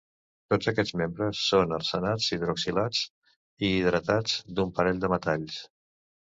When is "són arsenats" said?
1.49-2.31